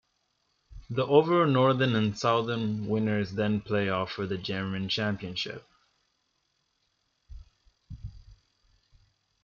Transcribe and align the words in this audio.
The 0.89 1.05
overall 1.05 1.45
northern 1.45 1.95
and 1.95 2.17
southern 2.17 2.87
winners 2.87 3.33
then 3.33 3.61
play 3.61 3.87
off 3.89 4.09
for 4.11 4.25
the 4.25 4.35
German 4.35 4.89
Championship. 4.89 5.63